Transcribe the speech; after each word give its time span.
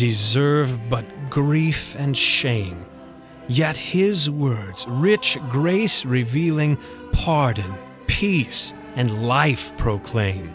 deserve 0.00 0.80
but 0.88 1.04
grief 1.28 1.94
and 1.98 2.16
shame. 2.16 2.86
Yet 3.48 3.76
his 3.76 4.30
words, 4.30 4.86
rich 4.88 5.36
grace 5.50 6.06
revealing, 6.06 6.78
pardon, 7.12 7.70
peace, 8.06 8.72
and 8.96 9.28
life 9.28 9.76
proclaim. 9.76 10.50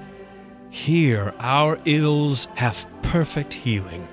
Here 0.72 1.32
our 1.40 1.78
ills 1.86 2.48
have 2.56 2.88
perfect 3.04 3.54
healing. 3.54 4.08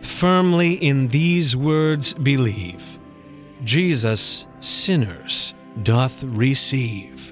Firmly 0.00 0.72
in 0.74 1.08
these 1.08 1.54
words 1.54 2.14
believe. 2.14 2.98
Jesus 3.64 4.46
sinners 4.60 5.52
doth 5.82 6.24
receive. 6.24 7.31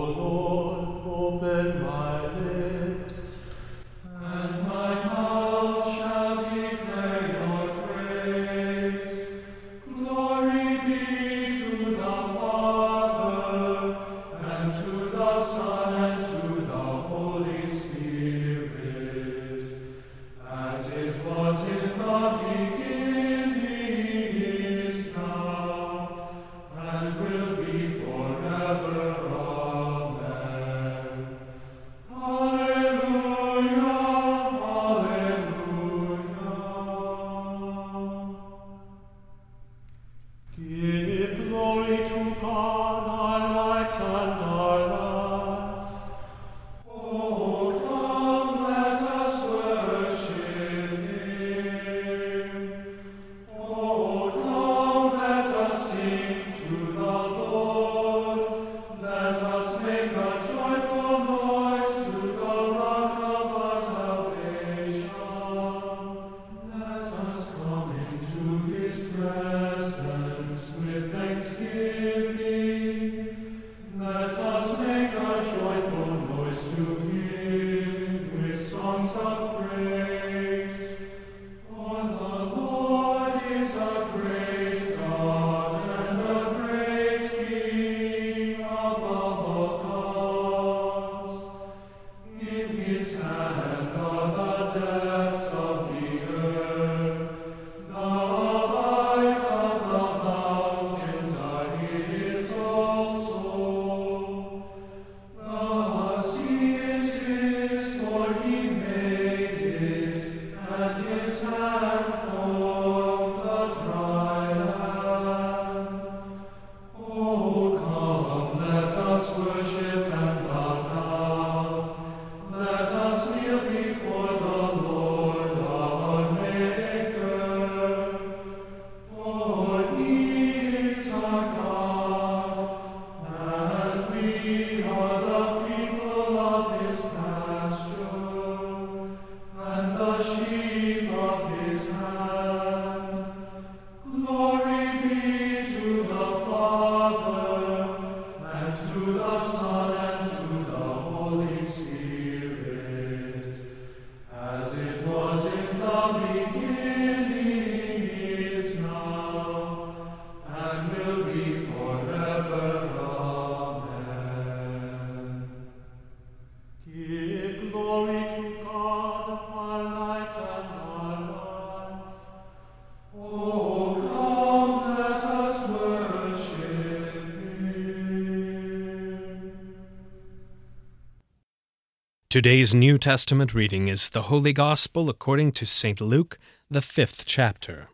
Today's 182.31 182.73
New 182.73 182.97
Testament 182.97 183.53
reading 183.53 183.89
is 183.89 184.11
the 184.11 184.21
Holy 184.23 184.53
Gospel 184.53 185.09
according 185.09 185.51
to 185.51 185.65
St. 185.65 185.99
Luke, 185.99 186.39
the 186.69 186.81
fifth 186.81 187.25
chapter. 187.25 187.89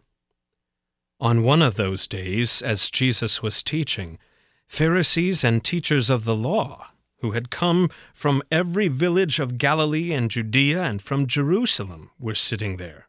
On 1.19 1.41
one 1.41 1.63
of 1.63 1.73
those 1.73 2.07
days, 2.07 2.62
as 2.62 2.91
Jesus 2.91 3.41
was 3.41 3.63
teaching, 3.63 4.19
Pharisees 4.67 5.44
and 5.44 5.63
teachers 5.63 6.12
of 6.12 6.23
the 6.23 6.35
law, 6.35 6.91
who 7.19 7.31
had 7.31 7.49
come 7.49 7.89
from 8.13 8.43
every 8.51 8.87
village 8.87 9.39
of 9.39 9.57
Galilee 9.57 10.13
and 10.13 10.29
Judea 10.29 10.83
and 10.83 11.01
from 11.01 11.27
Jerusalem, 11.27 12.11
were 12.19 12.35
sitting 12.35 12.77
there. 12.77 13.07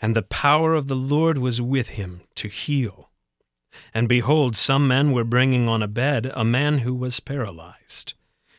And 0.00 0.16
the 0.16 0.22
power 0.22 0.74
of 0.74 0.86
the 0.86 0.96
Lord 0.96 1.38
was 1.38 1.60
with 1.60 1.90
him 1.90 2.22
to 2.36 2.48
heal. 2.48 3.10
And 3.94 4.08
behold, 4.08 4.56
some 4.56 4.88
men 4.88 5.12
were 5.12 5.24
bringing 5.24 5.68
on 5.68 5.82
a 5.82 5.88
bed 5.88 6.32
a 6.34 6.44
man 6.44 6.78
who 6.78 6.94
was 6.94 7.20
paralyzed. 7.20 8.14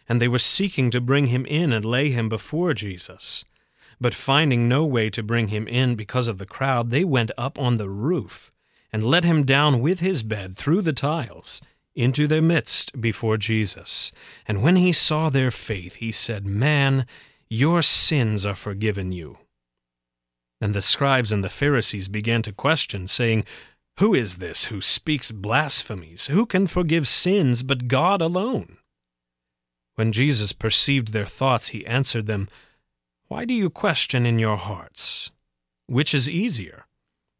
And 0.07 0.21
they 0.21 0.27
were 0.27 0.39
seeking 0.39 0.91
to 0.91 1.01
bring 1.01 1.27
him 1.27 1.45
in 1.45 1.73
and 1.73 1.83
lay 1.83 2.11
him 2.11 2.29
before 2.29 2.73
Jesus. 2.73 3.43
But 3.99 4.13
finding 4.13 4.67
no 4.67 4.85
way 4.85 5.09
to 5.09 5.23
bring 5.23 5.49
him 5.49 5.67
in 5.67 5.95
because 5.95 6.27
of 6.27 6.37
the 6.37 6.45
crowd, 6.45 6.89
they 6.89 7.03
went 7.03 7.31
up 7.37 7.59
on 7.59 7.77
the 7.77 7.89
roof 7.89 8.51
and 8.91 9.05
let 9.05 9.23
him 9.23 9.43
down 9.43 9.79
with 9.79 9.99
his 9.99 10.21
bed 10.23 10.55
through 10.55 10.81
the 10.81 10.93
tiles 10.93 11.61
into 11.95 12.27
their 12.27 12.41
midst 12.41 12.99
before 12.99 13.37
Jesus. 13.37 14.11
And 14.47 14.63
when 14.63 14.77
he 14.77 14.91
saw 14.91 15.29
their 15.29 15.51
faith, 15.51 15.95
he 15.95 16.11
said, 16.11 16.45
Man, 16.45 17.05
your 17.49 17.81
sins 17.81 18.45
are 18.45 18.55
forgiven 18.55 19.11
you. 19.11 19.37
And 20.61 20.73
the 20.73 20.81
scribes 20.81 21.31
and 21.31 21.43
the 21.43 21.49
Pharisees 21.49 22.07
began 22.07 22.43
to 22.43 22.53
question, 22.53 23.07
saying, 23.07 23.45
Who 23.99 24.13
is 24.13 24.37
this 24.37 24.65
who 24.65 24.79
speaks 24.81 25.31
blasphemies? 25.31 26.27
Who 26.27 26.45
can 26.45 26.67
forgive 26.67 27.07
sins 27.07 27.63
but 27.63 27.87
God 27.87 28.21
alone? 28.21 28.77
When 29.95 30.11
Jesus 30.11 30.53
perceived 30.53 31.09
their 31.09 31.25
thoughts, 31.25 31.69
he 31.69 31.85
answered 31.85 32.25
them, 32.25 32.47
Why 33.27 33.43
do 33.43 33.53
you 33.53 33.69
question 33.69 34.25
in 34.25 34.39
your 34.39 34.57
hearts? 34.57 35.31
Which 35.87 36.13
is 36.13 36.29
easier, 36.29 36.85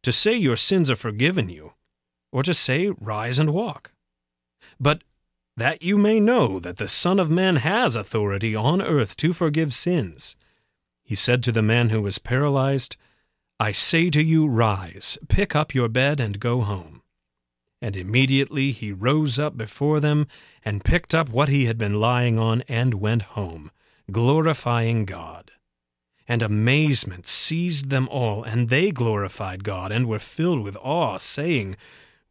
to 0.02 0.12
say 0.12 0.34
your 0.34 0.56
sins 0.56 0.90
are 0.90 0.96
forgiven 0.96 1.48
you, 1.48 1.72
or 2.32 2.42
to 2.42 2.52
say, 2.52 2.90
Rise 2.90 3.38
and 3.38 3.54
walk? 3.54 3.91
But 4.80 5.02
that 5.56 5.82
you 5.82 5.98
may 5.98 6.20
know 6.20 6.58
that 6.58 6.78
the 6.78 6.88
Son 6.88 7.18
of 7.18 7.30
Man 7.30 7.56
has 7.56 7.94
authority 7.94 8.54
on 8.54 8.80
earth 8.80 9.16
to 9.18 9.32
forgive 9.32 9.74
sins, 9.74 10.36
he 11.02 11.14
said 11.16 11.42
to 11.42 11.52
the 11.52 11.62
man 11.62 11.90
who 11.90 12.00
was 12.00 12.18
paralyzed, 12.18 12.96
I 13.60 13.72
say 13.72 14.08
to 14.10 14.22
you, 14.22 14.48
Rise, 14.48 15.18
pick 15.28 15.54
up 15.54 15.74
your 15.74 15.88
bed, 15.88 16.20
and 16.20 16.40
go 16.40 16.62
home. 16.62 17.02
And 17.80 17.96
immediately 17.96 18.72
he 18.72 18.92
rose 18.92 19.38
up 19.38 19.56
before 19.56 20.00
them, 20.00 20.26
and 20.64 20.84
picked 20.84 21.14
up 21.14 21.28
what 21.28 21.48
he 21.48 21.66
had 21.66 21.76
been 21.76 22.00
lying 22.00 22.38
on, 22.38 22.62
and 22.62 22.94
went 22.94 23.22
home, 23.22 23.70
glorifying 24.10 25.04
God. 25.04 25.50
And 26.26 26.40
amazement 26.40 27.26
seized 27.26 27.90
them 27.90 28.08
all, 28.08 28.42
and 28.42 28.68
they 28.68 28.90
glorified 28.90 29.64
God, 29.64 29.92
and 29.92 30.06
were 30.06 30.18
filled 30.18 30.62
with 30.62 30.76
awe, 30.80 31.18
saying, 31.18 31.76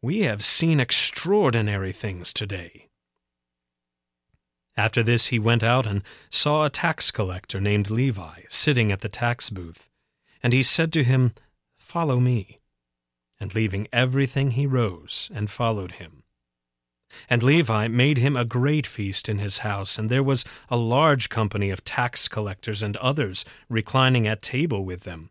We 0.04 0.22
have 0.22 0.44
seen 0.44 0.80
extraordinary 0.80 1.92
things 1.92 2.32
today. 2.32 2.88
After 4.76 5.00
this 5.00 5.28
he 5.28 5.38
went 5.38 5.62
out 5.62 5.86
and 5.86 6.02
saw 6.28 6.64
a 6.64 6.70
tax 6.70 7.12
collector 7.12 7.60
named 7.60 7.88
Levi 7.88 8.42
sitting 8.48 8.90
at 8.90 9.00
the 9.00 9.08
tax 9.08 9.48
booth. 9.48 9.88
And 10.42 10.52
he 10.52 10.64
said 10.64 10.92
to 10.94 11.04
him, 11.04 11.34
Follow 11.78 12.18
me. 12.18 12.60
And 13.38 13.54
leaving 13.54 13.86
everything, 13.92 14.52
he 14.52 14.66
rose 14.66 15.30
and 15.32 15.48
followed 15.48 15.92
him. 15.92 16.24
And 17.28 17.42
Levi 17.42 17.86
made 17.88 18.18
him 18.18 18.36
a 18.36 18.44
great 18.44 18.86
feast 18.86 19.28
in 19.28 19.38
his 19.38 19.58
house, 19.58 19.98
and 19.98 20.10
there 20.10 20.22
was 20.22 20.44
a 20.68 20.76
large 20.76 21.28
company 21.28 21.70
of 21.70 21.84
tax 21.84 22.26
collectors 22.26 22.82
and 22.82 22.96
others 22.96 23.44
reclining 23.68 24.26
at 24.26 24.42
table 24.42 24.84
with 24.84 25.02
them. 25.02 25.30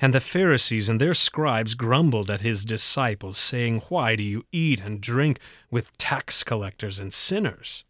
And 0.00 0.14
the 0.14 0.20
Pharisees 0.20 0.88
and 0.88 1.00
their 1.00 1.14
scribes 1.14 1.74
grumbled 1.74 2.30
at 2.30 2.40
his 2.40 2.64
disciples, 2.64 3.38
saying, 3.38 3.80
Why 3.88 4.16
do 4.16 4.22
you 4.22 4.44
eat 4.50 4.80
and 4.80 5.00
drink 5.00 5.38
with 5.70 5.96
tax 5.98 6.42
collectors 6.42 6.98
and 6.98 7.12
sinners? 7.12 7.84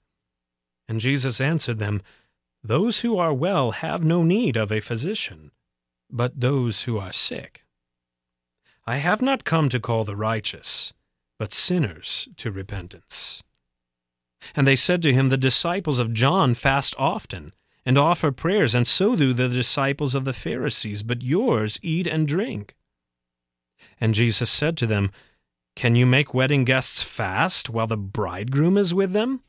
And 0.89 1.01
Jesus 1.01 1.41
answered 1.41 1.79
them, 1.79 2.03
Those 2.63 3.01
who 3.01 3.17
are 3.17 3.33
well 3.33 3.73
have 3.73 4.05
no 4.05 4.23
need 4.23 4.57
of 4.57 4.73
a 4.73 4.81
physician, 4.81 5.51
but 6.11 6.41
those 6.41 6.83
who 6.83 6.99
are 6.99 7.13
sick. 7.13 7.65
I 8.87 8.97
have 8.97 9.23
not 9.23 9.45
come 9.45 9.69
to 9.71 9.81
call 9.81 10.05
the 10.05 10.17
righteous, 10.17 10.93
but 11.39 11.53
sinners 11.53 12.29
to 12.37 12.51
repentance. 12.51 13.43
And 14.55 14.67
they 14.67 14.77
said 14.77 15.03
to 15.03 15.13
him, 15.13 15.29
The 15.29 15.37
disciples 15.37 15.99
of 15.99 16.13
John 16.13 16.55
fast 16.55 16.95
often, 16.99 17.55
and 17.87 17.99
offer 17.99 18.33
prayers, 18.33 18.75
and 18.75 18.87
so 18.87 19.15
do 19.17 19.33
the 19.33 19.49
disciples 19.49 20.15
of 20.15 20.25
the 20.25 20.33
Pharisees, 20.33 21.03
but 21.03 21.23
yours 21.23 21.79
eat 21.83 22.07
and 22.07 22.27
drink. 22.27 22.75
And 24.01 24.15
Jesus 24.15 24.51
said 24.51 24.77
to 24.79 24.87
them, 24.87 25.11
Can 25.77 25.95
you 25.95 26.07
make 26.07 26.35
wedding 26.35 26.65
guests 26.65 27.03
fast 27.03 27.69
while 27.69 27.87
the 27.87 27.97
bridegroom 27.97 28.79
is 28.79 28.95
with 28.95 29.13
them? 29.13 29.43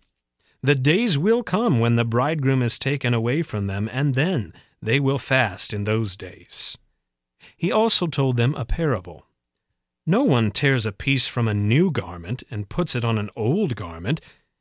The 0.62 0.76
days 0.76 1.18
will 1.18 1.44
come 1.44 1.80
when 1.80 1.96
the 1.96 2.06
bridegroom 2.06 2.62
is 2.62 2.80
taken 2.80 3.14
away 3.14 3.42
from 3.42 3.68
them, 3.68 3.88
and 3.92 4.16
then 4.16 4.54
they 4.82 5.00
will 5.00 5.20
fast 5.20 5.74
in 5.74 5.84
those 5.84 6.16
days. 6.18 6.78
He 7.56 7.72
also 7.72 8.08
told 8.08 8.38
them 8.38 8.56
a 8.56 8.66
parable. 8.66 9.28
No 10.08 10.24
one 10.24 10.52
tears 10.52 10.86
a 10.86 10.92
piece 10.92 11.28
from 11.28 11.48
a 11.48 11.54
new 11.54 11.90
garment 11.92 12.44
and 12.52 12.70
puts 12.70 12.96
it 12.96 13.06
on 13.06 13.18
an 13.18 13.30
old 13.36 13.76
garment. 13.76 14.22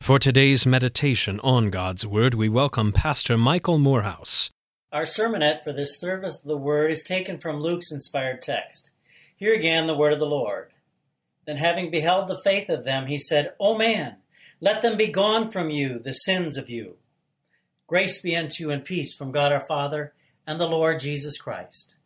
For 0.00 0.18
today's 0.18 0.66
meditation 0.66 1.40
on 1.40 1.70
God's 1.70 2.06
Word, 2.06 2.34
we 2.34 2.48
welcome 2.48 2.92
Pastor 2.92 3.38
Michael 3.38 3.78
Morehouse. 3.78 4.50
Our 4.92 5.04
sermonette 5.04 5.64
for 5.64 5.72
this 5.72 5.98
service 5.98 6.40
of 6.40 6.46
the 6.46 6.56
Word 6.56 6.90
is 6.90 7.02
taken 7.02 7.38
from 7.38 7.60
Luke's 7.60 7.90
inspired 7.90 8.42
text. 8.42 8.90
Here 9.36 9.54
again 9.54 9.86
the 9.86 9.96
word 9.96 10.12
of 10.12 10.18
the 10.18 10.26
Lord. 10.26 10.70
Then, 11.46 11.56
having 11.56 11.90
beheld 11.90 12.28
the 12.28 12.40
faith 12.42 12.68
of 12.68 12.84
them, 12.84 13.06
he 13.06 13.18
said, 13.18 13.54
O 13.58 13.76
man, 13.76 14.16
let 14.60 14.82
them 14.82 14.96
be 14.96 15.08
gone 15.08 15.50
from 15.50 15.70
you, 15.70 15.98
the 15.98 16.12
sins 16.12 16.56
of 16.56 16.70
you. 16.70 16.96
Grace 17.86 18.20
be 18.20 18.36
unto 18.36 18.64
you 18.64 18.70
and 18.70 18.84
peace 18.84 19.14
from 19.14 19.32
God 19.32 19.52
our 19.52 19.66
Father 19.66 20.14
and 20.46 20.60
the 20.60 20.66
Lord 20.66 21.00
Jesus 21.00 21.36
Christ. 21.36 21.96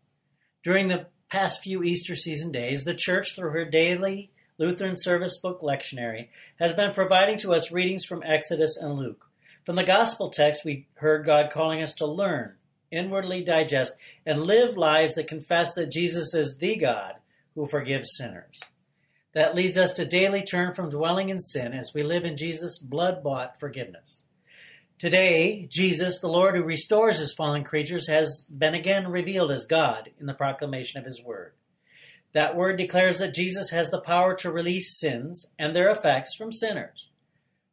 During 0.64 0.88
the 0.88 1.06
past 1.30 1.62
few 1.62 1.82
Easter 1.82 2.16
season 2.16 2.50
days, 2.50 2.84
the 2.84 2.94
Church, 2.94 3.34
through 3.34 3.50
her 3.50 3.64
daily 3.64 4.30
Lutheran 4.58 4.96
service 4.96 5.38
book 5.38 5.62
lectionary, 5.62 6.28
has 6.58 6.72
been 6.72 6.92
providing 6.92 7.38
to 7.38 7.54
us 7.54 7.70
readings 7.70 8.04
from 8.04 8.24
Exodus 8.24 8.76
and 8.76 8.94
Luke. 8.94 9.30
From 9.64 9.76
the 9.76 9.84
Gospel 9.84 10.30
text, 10.30 10.64
we 10.64 10.88
heard 10.94 11.24
God 11.24 11.50
calling 11.50 11.80
us 11.80 11.94
to 11.94 12.06
learn, 12.06 12.54
inwardly 12.90 13.42
digest, 13.44 13.92
and 14.26 14.42
live 14.42 14.76
lives 14.76 15.14
that 15.14 15.28
confess 15.28 15.74
that 15.74 15.92
Jesus 15.92 16.34
is 16.34 16.56
the 16.56 16.74
God 16.74 17.14
who 17.54 17.68
forgives 17.68 18.16
sinners. 18.16 18.60
That 19.32 19.54
leads 19.54 19.78
us 19.78 19.92
to 19.92 20.04
daily 20.04 20.42
turn 20.42 20.74
from 20.74 20.90
dwelling 20.90 21.28
in 21.28 21.38
sin 21.38 21.72
as 21.72 21.92
we 21.94 22.02
live 22.02 22.24
in 22.24 22.36
Jesus' 22.36 22.78
blood 22.78 23.22
bought 23.22 23.60
forgiveness. 23.60 24.22
Today, 24.98 25.68
Jesus, 25.70 26.18
the 26.18 26.26
Lord 26.26 26.56
who 26.56 26.64
restores 26.64 27.20
his 27.20 27.32
fallen 27.32 27.62
creatures, 27.62 28.08
has 28.08 28.44
been 28.50 28.74
again 28.74 29.06
revealed 29.06 29.52
as 29.52 29.64
God 29.66 30.10
in 30.18 30.26
the 30.26 30.34
proclamation 30.34 30.98
of 30.98 31.06
his 31.06 31.22
word. 31.22 31.52
That 32.34 32.56
word 32.56 32.76
declares 32.76 33.18
that 33.18 33.34
Jesus 33.34 33.70
has 33.70 33.90
the 33.90 34.00
power 34.00 34.34
to 34.36 34.50
release 34.50 34.98
sins 34.98 35.46
and 35.58 35.74
their 35.74 35.90
effects 35.90 36.34
from 36.34 36.52
sinners. 36.52 37.10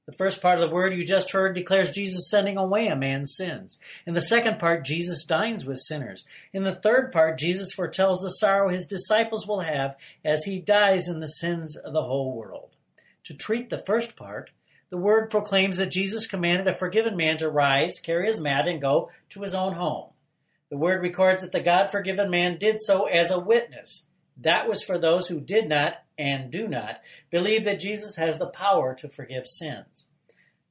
The 0.06 0.14
first 0.14 0.40
part 0.40 0.60
of 0.60 0.62
the 0.62 0.74
word 0.74 0.94
you 0.94 1.04
just 1.04 1.32
heard 1.32 1.56
declares 1.56 1.90
Jesus 1.90 2.30
sending 2.30 2.58
away 2.58 2.88
a 2.88 2.96
man's 2.96 3.36
sins. 3.36 3.80
In 4.06 4.14
the 4.14 4.22
second 4.22 4.60
part, 4.60 4.86
Jesus 4.86 5.26
dines 5.26 5.66
with 5.66 5.80
sinners. 5.80 6.26
In 6.54 6.64
the 6.64 6.76
third 6.76 7.12
part, 7.12 7.40
Jesus 7.40 7.74
foretells 7.74 8.22
the 8.22 8.30
sorrow 8.30 8.70
his 8.70 8.86
disciples 8.86 9.48
will 9.48 9.62
have 9.62 9.96
as 10.24 10.44
he 10.44 10.60
dies 10.60 11.08
in 11.08 11.22
the 11.22 11.28
sins 11.28 11.76
of 11.76 11.94
the 11.94 12.04
whole 12.04 12.34
world. 12.34 12.76
To 13.24 13.34
treat 13.34 13.72
the 13.72 13.84
first 13.84 14.16
part, 14.16 14.52
the 14.92 14.98
word 14.98 15.32
proclaims 15.32 15.78
that 15.78 15.92
Jesus 15.92 16.28
commanded 16.28 16.68
a 16.68 16.76
forgiven 16.76 17.18
man 17.18 17.38
to 17.38 17.50
rise, 17.50 18.00
carry 18.00 18.28
his 18.28 18.40
mat, 18.40 18.68
and 18.68 18.80
go 18.80 19.10
to 19.32 19.42
his 19.42 19.56
own 19.56 19.74
home. 19.74 20.12
The 20.70 20.78
word 20.78 21.02
records 21.02 21.42
that 21.42 21.52
the 21.52 21.62
God 21.62 21.90
forgiven 21.90 22.30
man 22.30 22.60
did 22.60 22.80
so 22.80 23.06
as 23.06 23.32
a 23.32 23.40
witness. 23.40 24.05
That 24.38 24.68
was 24.68 24.84
for 24.84 24.98
those 24.98 25.27
who 25.27 25.39
did 25.39 25.70
not 25.70 26.04
and 26.18 26.51
do 26.51 26.68
not 26.68 27.01
believe 27.30 27.63
that 27.65 27.80
Jesus 27.80 28.15
has 28.18 28.38
the 28.38 28.48
power 28.48 28.94
to 28.96 29.10
forgive 29.10 29.48
sins. 29.48 30.06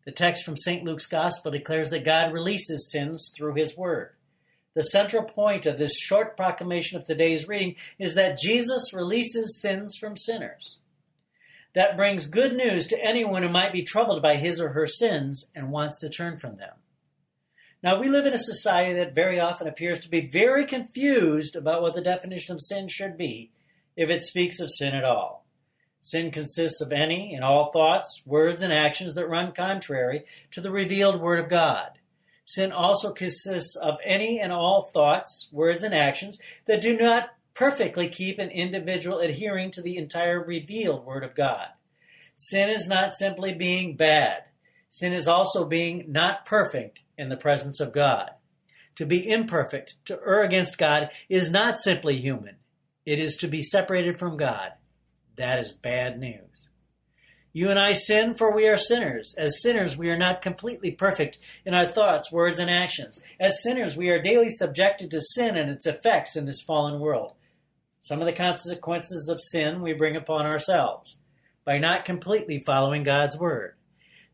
The 0.04 0.12
text 0.12 0.44
from 0.44 0.56
St. 0.56 0.84
Luke's 0.84 1.06
Gospel 1.06 1.50
declares 1.50 1.90
that 1.90 2.04
God 2.04 2.32
releases 2.32 2.90
sins 2.90 3.32
through 3.34 3.54
his 3.54 3.76
word. 3.76 4.10
The 4.74 4.82
central 4.82 5.22
point 5.22 5.66
of 5.66 5.78
this 5.78 5.98
short 5.98 6.36
proclamation 6.36 6.98
of 6.98 7.04
today's 7.04 7.48
reading 7.48 7.76
is 7.98 8.14
that 8.14 8.38
Jesus 8.38 8.92
releases 8.92 9.60
sins 9.60 9.96
from 9.96 10.16
sinners. 10.16 10.78
That 11.74 11.96
brings 11.96 12.26
good 12.26 12.54
news 12.54 12.86
to 12.88 13.02
anyone 13.02 13.42
who 13.42 13.48
might 13.48 13.72
be 13.72 13.82
troubled 13.82 14.20
by 14.20 14.36
his 14.36 14.60
or 14.60 14.70
her 14.70 14.86
sins 14.86 15.50
and 15.54 15.70
wants 15.70 16.00
to 16.00 16.08
turn 16.08 16.38
from 16.38 16.56
them. 16.56 16.74
Now, 17.84 18.00
we 18.00 18.08
live 18.08 18.24
in 18.24 18.32
a 18.32 18.38
society 18.38 18.94
that 18.94 19.14
very 19.14 19.38
often 19.38 19.66
appears 19.66 19.98
to 19.98 20.08
be 20.08 20.22
very 20.22 20.64
confused 20.64 21.54
about 21.54 21.82
what 21.82 21.94
the 21.94 22.00
definition 22.00 22.54
of 22.54 22.62
sin 22.62 22.88
should 22.88 23.18
be 23.18 23.50
if 23.94 24.08
it 24.08 24.22
speaks 24.22 24.58
of 24.58 24.70
sin 24.70 24.94
at 24.94 25.04
all. 25.04 25.44
Sin 26.00 26.30
consists 26.30 26.80
of 26.80 26.92
any 26.92 27.34
and 27.34 27.44
all 27.44 27.70
thoughts, 27.70 28.22
words, 28.24 28.62
and 28.62 28.72
actions 28.72 29.14
that 29.14 29.28
run 29.28 29.52
contrary 29.52 30.24
to 30.52 30.62
the 30.62 30.70
revealed 30.70 31.20
Word 31.20 31.38
of 31.38 31.50
God. 31.50 31.90
Sin 32.42 32.72
also 32.72 33.12
consists 33.12 33.76
of 33.76 33.98
any 34.02 34.40
and 34.40 34.50
all 34.50 34.84
thoughts, 34.84 35.50
words, 35.52 35.84
and 35.84 35.94
actions 35.94 36.38
that 36.64 36.80
do 36.80 36.96
not 36.96 37.34
perfectly 37.52 38.08
keep 38.08 38.38
an 38.38 38.48
individual 38.48 39.18
adhering 39.18 39.70
to 39.72 39.82
the 39.82 39.98
entire 39.98 40.42
revealed 40.42 41.04
Word 41.04 41.22
of 41.22 41.34
God. 41.34 41.66
Sin 42.34 42.70
is 42.70 42.88
not 42.88 43.12
simply 43.12 43.52
being 43.52 43.94
bad. 43.94 44.44
Sin 44.88 45.12
is 45.12 45.28
also 45.28 45.66
being 45.66 46.06
not 46.08 46.46
perfect 46.46 47.00
in 47.16 47.28
the 47.28 47.36
presence 47.36 47.80
of 47.80 47.92
God. 47.92 48.30
To 48.96 49.06
be 49.06 49.28
imperfect, 49.28 49.94
to 50.06 50.18
err 50.24 50.42
against 50.42 50.78
God, 50.78 51.10
is 51.28 51.50
not 51.50 51.78
simply 51.78 52.16
human. 52.16 52.56
It 53.04 53.18
is 53.18 53.36
to 53.36 53.48
be 53.48 53.62
separated 53.62 54.18
from 54.18 54.36
God. 54.36 54.72
That 55.36 55.58
is 55.58 55.72
bad 55.72 56.18
news. 56.18 56.68
You 57.52 57.70
and 57.70 57.78
I 57.78 57.92
sin, 57.92 58.34
for 58.34 58.52
we 58.52 58.66
are 58.66 58.76
sinners. 58.76 59.34
As 59.38 59.62
sinners, 59.62 59.96
we 59.96 60.10
are 60.10 60.16
not 60.16 60.42
completely 60.42 60.90
perfect 60.90 61.38
in 61.64 61.72
our 61.72 61.86
thoughts, 61.86 62.32
words, 62.32 62.58
and 62.58 62.68
actions. 62.68 63.22
As 63.38 63.62
sinners, 63.62 63.96
we 63.96 64.08
are 64.10 64.20
daily 64.20 64.48
subjected 64.48 65.10
to 65.12 65.20
sin 65.20 65.56
and 65.56 65.70
its 65.70 65.86
effects 65.86 66.34
in 66.34 66.46
this 66.46 66.60
fallen 66.60 66.98
world. 66.98 67.34
Some 68.00 68.20
of 68.20 68.26
the 68.26 68.32
consequences 68.32 69.28
of 69.28 69.40
sin 69.40 69.82
we 69.82 69.92
bring 69.92 70.16
upon 70.16 70.46
ourselves 70.46 71.18
by 71.64 71.78
not 71.78 72.04
completely 72.04 72.58
following 72.58 73.04
God's 73.04 73.38
word. 73.38 73.74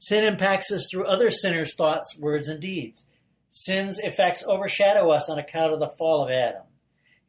Sin 0.00 0.24
impacts 0.24 0.72
us 0.72 0.88
through 0.90 1.06
other 1.06 1.30
sinners' 1.30 1.74
thoughts, 1.74 2.18
words, 2.18 2.48
and 2.48 2.58
deeds. 2.58 3.06
Sin's 3.50 3.98
effects 3.98 4.42
overshadow 4.46 5.10
us 5.10 5.28
on 5.28 5.38
account 5.38 5.74
of 5.74 5.78
the 5.78 5.90
fall 5.90 6.24
of 6.24 6.30
Adam. 6.30 6.62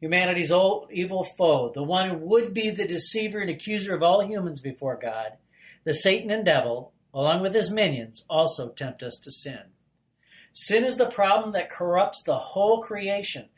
Humanity's 0.00 0.50
old 0.50 0.88
evil 0.90 1.22
foe, 1.22 1.70
the 1.74 1.82
one 1.82 2.08
who 2.08 2.16
would 2.16 2.54
be 2.54 2.70
the 2.70 2.88
deceiver 2.88 3.40
and 3.40 3.50
accuser 3.50 3.94
of 3.94 4.02
all 4.02 4.24
humans 4.24 4.60
before 4.60 4.96
God, 4.96 5.34
the 5.84 5.92
Satan 5.92 6.30
and 6.30 6.46
devil, 6.46 6.92
along 7.12 7.42
with 7.42 7.54
his 7.54 7.70
minions, 7.70 8.24
also 8.30 8.70
tempt 8.70 9.02
us 9.02 9.16
to 9.22 9.30
sin. 9.30 9.60
Sin 10.54 10.82
is 10.82 10.96
the 10.96 11.06
problem 11.06 11.52
that 11.52 11.70
corrupts 11.70 12.22
the 12.22 12.38
whole 12.38 12.80
creation. 12.80 13.50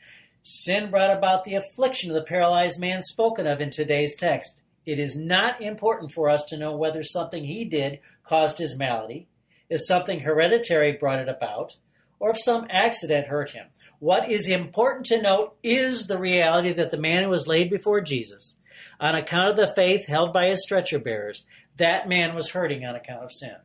Sin 0.43 0.91
brought 0.91 1.15
about 1.15 1.45
the 1.45 1.55
affliction 1.55 2.11
of 2.11 2.15
the 2.15 2.21
paralyzed 2.21 2.81
man 2.81 3.01
spoken 3.01 3.47
of 3.47 3.61
in 3.61 3.69
today's 3.69 4.15
text. 4.15 4.61
It 4.85 4.99
is 4.99 5.15
not 5.15 5.61
important 5.61 6.11
for 6.11 6.29
us 6.29 6.43
to 6.45 6.57
know 6.57 6.75
whether 6.75 7.03
something 7.03 7.45
he 7.45 7.65
did 7.65 7.99
caused 8.23 8.57
his 8.57 8.77
malady, 8.77 9.27
if 9.69 9.81
something 9.83 10.19
hereditary 10.19 10.91
brought 10.91 11.19
it 11.19 11.29
about, 11.29 11.77
or 12.19 12.31
if 12.31 12.39
some 12.39 12.67
accident 12.69 13.27
hurt 13.27 13.51
him. 13.51 13.67
What 13.99 14.29
is 14.31 14.47
important 14.47 15.05
to 15.07 15.21
note 15.21 15.57
is 15.63 16.07
the 16.07 16.19
reality 16.19 16.71
that 16.73 16.91
the 16.91 16.97
man 16.97 17.23
who 17.23 17.29
was 17.29 17.47
laid 17.47 17.69
before 17.69 18.01
Jesus, 18.01 18.57
on 18.99 19.15
account 19.15 19.51
of 19.51 19.55
the 19.55 19.73
faith 19.73 20.05
held 20.05 20.31
by 20.31 20.47
his 20.47 20.61
stretcher 20.61 20.99
bearers, 20.99 21.45
that 21.77 22.07
man 22.07 22.35
was 22.35 22.51
hurting 22.51 22.85
on 22.85 22.95
account 22.95 23.23
of 23.23 23.31
sin. 23.31 23.55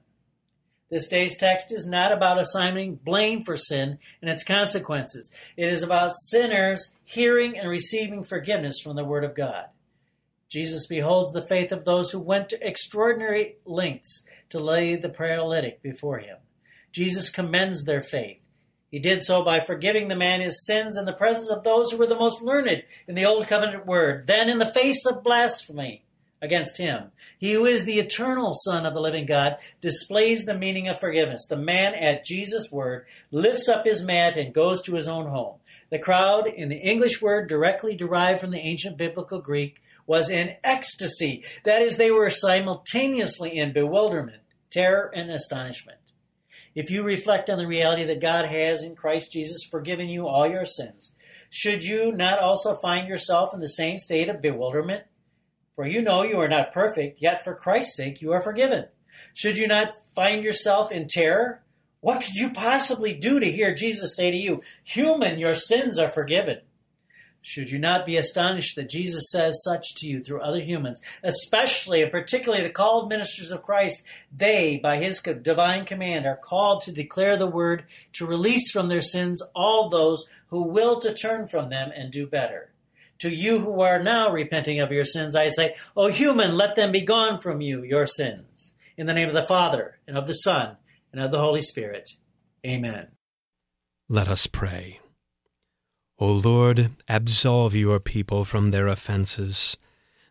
This 0.91 1.09
day's 1.09 1.37
text 1.37 1.73
is 1.73 1.87
not 1.87 2.11
about 2.11 2.41
assigning 2.41 2.97
blame 2.97 3.43
for 3.43 3.57
sin 3.57 3.99
and 4.21 4.31
its 4.31 4.43
consequences. 4.43 5.33
It 5.57 5.71
is 5.71 5.85
about 5.85 6.13
sinners 6.13 6.97
hearing 7.05 7.57
and 7.57 7.69
receiving 7.69 8.25
forgiveness 8.25 8.81
from 8.81 8.97
the 8.97 9.05
Word 9.05 9.23
of 9.23 9.37
God. 9.37 9.67
Jesus 10.51 10.87
beholds 10.87 11.33
the 11.33 11.47
faith 11.47 11.73
of 11.73 11.85
those 11.85 12.11
who 12.11 12.19
went 12.19 12.51
to 12.51 12.67
extraordinary 12.67 13.57
lengths 13.65 14.25
to 14.51 14.59
lay 14.59 14.97
the 14.97 15.09
paralytic 15.09 15.81
before 15.81 16.19
him. 16.19 16.37
Jesus 16.93 17.31
commends 17.31 17.85
their 17.85 18.03
faith. 18.03 18.43
He 18.91 18.99
did 18.99 19.23
so 19.23 19.43
by 19.45 19.61
forgiving 19.61 20.09
the 20.09 20.17
man 20.17 20.41
his 20.41 20.67
sins 20.67 20.99
in 20.99 21.05
the 21.05 21.13
presence 21.13 21.49
of 21.49 21.63
those 21.63 21.91
who 21.91 21.97
were 21.97 22.09
the 22.09 22.17
most 22.17 22.43
learned 22.43 22.83
in 23.07 23.15
the 23.15 23.25
Old 23.25 23.47
Covenant 23.47 23.87
Word. 23.87 24.27
Then, 24.27 24.51
in 24.51 24.59
the 24.59 24.73
face 24.73 25.07
of 25.07 25.23
blasphemy, 25.23 26.03
against 26.43 26.79
him. 26.79 27.13
He 27.39 27.53
who 27.53 27.67
is 27.67 27.85
the 27.85 27.99
eternal 27.99 28.53
Son 28.55 28.87
of 28.87 28.95
the 28.95 29.01
living 29.01 29.27
God 29.27 29.57
displays 29.81 30.45
the 30.45 30.55
meaning 30.55 30.89
of 30.89 31.01
forgiveness. 31.01 31.47
The 31.47 31.57
man 31.57 31.95
at 31.95 32.25
Jesus' 32.25 32.71
word 32.71 33.07
lifts 33.31 33.69
up 33.69 33.85
his 33.85 34.03
mat 34.03 34.37
and 34.37 34.55
goes 34.55 34.81
to 34.83 34.95
his 34.95 35.09
own 35.09 35.27
home. 35.27 35.57
The 35.91 35.99
crowd, 35.99 36.47
in 36.47 36.69
the 36.69 36.77
English 36.77 37.21
word 37.21 37.49
directly 37.49 37.95
derived 37.95 38.41
from 38.41 38.53
the 38.53 38.61
ancient 38.61 38.97
biblical 38.97 39.41
Greek, 39.41 39.83
was 40.11 40.29
in 40.29 40.57
ecstasy. 40.65 41.45
That 41.63 41.83
is, 41.83 41.97
they 41.97 42.11
were 42.11 42.31
simultaneously 42.31 43.57
in 43.57 43.73
bewilderment, 43.73 44.43
terror, 44.69 45.09
and 45.15 45.31
astonishment. 45.31 45.99
If 46.75 46.91
you 46.91 47.05
reflect 47.05 47.49
on 47.49 47.59
the 47.59 47.67
reality 47.69 48.03
that 48.03 48.21
God 48.21 48.47
has 48.47 48.83
in 48.83 48.97
Christ 48.97 49.31
Jesus 49.33 49.63
forgiven 49.63 50.09
you 50.09 50.27
all 50.27 50.49
your 50.49 50.65
sins, 50.65 51.15
should 51.49 51.85
you 51.85 52.11
not 52.11 52.41
also 52.41 52.75
find 52.75 53.07
yourself 53.07 53.55
in 53.55 53.61
the 53.61 53.69
same 53.69 53.99
state 53.99 54.29
of 54.29 54.43
bewilderment? 54.43 55.05
For 55.77 55.87
you 55.87 56.03
know 56.03 56.25
you 56.25 56.41
are 56.41 56.49
not 56.49 56.73
perfect, 56.73 57.23
yet 57.23 57.45
for 57.45 57.55
Christ's 57.55 57.97
sake 57.97 58.21
you 58.21 58.33
are 58.33 58.43
forgiven. 58.43 58.87
Should 59.33 59.59
you 59.59 59.69
not 59.69 59.95
find 60.17 60.43
yourself 60.43 60.91
in 60.91 61.07
terror? 61.07 61.63
What 62.01 62.21
could 62.21 62.35
you 62.35 62.51
possibly 62.51 63.13
do 63.13 63.39
to 63.39 63.53
hear 63.53 63.73
Jesus 63.73 64.17
say 64.17 64.33
to 64.33 64.37
you, 64.37 64.61
Human, 64.83 65.39
your 65.39 65.55
sins 65.55 66.01
are 66.01 66.11
forgiven? 66.11 66.63
Should 67.43 67.71
you 67.71 67.79
not 67.79 68.05
be 68.05 68.17
astonished 68.17 68.77
that 68.77 68.91
Jesus 68.91 69.31
says 69.31 69.63
such 69.65 69.95
to 69.97 70.07
you 70.07 70.23
through 70.23 70.43
other 70.43 70.61
humans, 70.61 71.01
especially 71.23 72.03
and 72.03 72.13
particularly 72.13 72.63
the 72.63 72.71
called 72.71 73.09
ministers 73.09 73.51
of 73.51 73.63
Christ? 73.63 74.03
They, 74.35 74.79
by 74.83 74.99
his 74.99 75.21
divine 75.21 75.87
command, 75.87 76.27
are 76.27 76.37
called 76.37 76.83
to 76.83 76.93
declare 76.93 77.37
the 77.39 77.47
word, 77.47 77.85
to 78.15 78.27
release 78.27 78.71
from 78.71 78.89
their 78.89 79.01
sins 79.01 79.43
all 79.55 79.89
those 79.89 80.27
who 80.49 80.63
will 80.63 81.01
to 81.01 81.15
turn 81.15 81.49
from 81.49 81.71
them 81.71 81.91
and 81.95 82.13
do 82.13 82.27
better. 82.27 82.73
To 83.21 83.31
you 83.31 83.61
who 83.61 83.81
are 83.81 84.03
now 84.03 84.31
repenting 84.31 84.81
of 84.81 84.93
your 84.93 85.05
sins, 85.05 85.35
I 85.35 85.49
say, 85.49 85.75
O 85.97 86.09
human, 86.09 86.57
let 86.57 86.75
them 86.75 86.93
be 86.93 87.03
gone 87.03 87.39
from 87.39 87.61
you, 87.61 87.83
your 87.83 88.07
sins. 88.07 88.75
In 88.97 89.07
the 89.07 89.15
name 89.15 89.29
of 89.29 89.35
the 89.35 89.47
Father, 89.47 89.99
and 90.07 90.17
of 90.17 90.27
the 90.27 90.35
Son, 90.35 90.77
and 91.13 91.23
of 91.23 91.31
the 91.31 91.39
Holy 91.39 91.63
Spirit. 91.63 92.11
Amen. 92.67 93.09
Let 94.09 94.29
us 94.29 94.47
pray. 94.47 95.01
O 96.23 96.33
Lord, 96.33 96.91
absolve 97.09 97.75
your 97.75 97.99
people 97.99 98.45
from 98.45 98.71
their 98.71 98.89
offenses, 98.89 99.79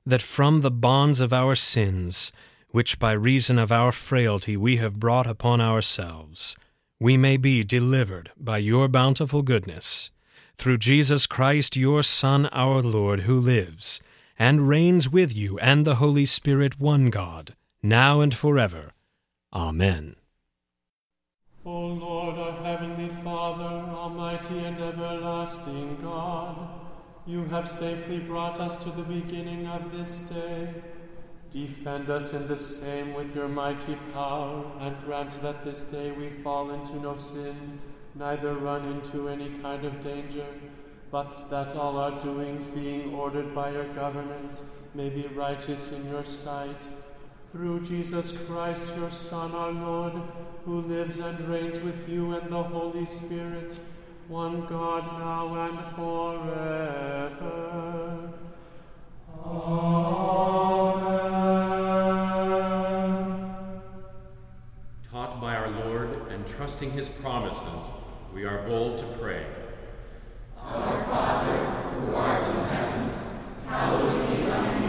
that 0.05 0.21
from 0.21 0.61
the 0.61 0.69
bonds 0.69 1.19
of 1.19 1.33
our 1.33 1.55
sins, 1.55 2.31
which 2.69 2.99
by 2.99 3.11
reason 3.11 3.57
of 3.57 3.71
our 3.71 3.91
frailty 3.91 4.55
we 4.55 4.77
have 4.77 4.99
brought 4.99 5.25
upon 5.25 5.59
ourselves, 5.59 6.55
we 6.99 7.17
may 7.17 7.37
be 7.37 7.63
delivered 7.63 8.29
by 8.37 8.59
your 8.59 8.87
bountiful 8.87 9.41
goodness 9.41 10.11
through 10.55 10.77
Jesus 10.77 11.25
Christ, 11.25 11.75
your 11.75 12.03
Son, 12.03 12.45
our 12.51 12.83
Lord, 12.83 13.21
who 13.21 13.39
lives 13.39 13.99
and 14.37 14.69
reigns 14.69 15.09
with 15.09 15.35
you 15.35 15.57
and 15.57 15.85
the 15.85 15.95
Holy 15.95 16.25
Spirit, 16.25 16.79
one 16.79 17.09
God, 17.09 17.55
now 17.81 18.21
and 18.21 18.35
forever. 18.35 18.91
Amen. 19.51 20.17
O 21.65 21.71
Lord, 21.71 22.37
our 22.37 22.63
heavenly 22.63 23.09
Father, 23.23 23.88
almighty 23.99 24.59
and 24.59 24.81
everlasting 24.81 25.97
God, 26.01 26.69
you 27.25 27.43
have 27.45 27.69
safely 27.69 28.19
brought 28.19 28.57
us 28.61 28.77
to 28.77 28.91
the 28.91 29.03
beginning 29.03 29.67
of 29.67 29.91
this 29.91 30.19
day. 30.19 30.73
Defend 31.51 32.09
us 32.09 32.31
in 32.31 32.47
the 32.47 32.57
same 32.57 33.13
with 33.13 33.35
your 33.35 33.49
mighty 33.49 33.97
power, 34.13 34.63
and 34.79 34.95
grant 35.03 35.41
that 35.41 35.65
this 35.65 35.83
day 35.83 36.11
we 36.11 36.29
fall 36.29 36.71
into 36.71 36.95
no 36.95 37.17
sin 37.17 37.79
neither 38.15 38.53
run 38.53 38.85
into 38.93 39.27
any 39.27 39.49
kind 39.59 39.83
of 39.83 40.01
danger, 40.01 40.47
but 41.11 41.49
that 41.49 41.75
all 41.75 41.97
our 41.97 42.17
doings, 42.21 42.67
being 42.67 43.13
ordered 43.13 43.53
by 43.53 43.69
your 43.69 43.87
governance, 43.93 44.63
may 44.93 45.09
be 45.09 45.27
righteous 45.27 45.91
in 45.91 46.09
your 46.09 46.25
sight. 46.25 46.87
Through 47.51 47.81
Jesus 47.81 48.31
Christ, 48.31 48.95
your 48.95 49.09
Son, 49.09 49.53
our 49.53 49.71
Lord, 49.71 50.13
who 50.65 50.81
lives 50.81 51.17
and 51.19 51.39
reigns 51.49 51.79
with 51.79 52.07
you 52.07 52.33
and 52.33 52.47
the 52.51 52.61
Holy 52.61 53.07
Spirit, 53.07 53.79
one 54.27 54.67
God 54.67 55.03
now 55.19 55.55
and 55.55 55.79
forever. 55.95 57.49
Amen. 59.45 60.99
Taught 65.11 65.41
by 65.41 65.55
our 65.55 65.69
Lord 65.69 66.09
and 66.29 66.45
trusting 66.45 66.91
his 66.91 67.09
promises, 67.09 67.89
we 68.31 68.45
are 68.45 68.61
bold 68.67 68.99
to 68.99 69.05
pray. 69.19 69.43
Our 70.61 71.03
Father, 71.05 71.57
who 71.57 72.13
art 72.13 72.43
in 72.43 72.63
heaven, 72.65 73.09
hallowed 73.65 74.29
be 74.29 74.35
thy 74.45 74.79
name. 74.79 74.88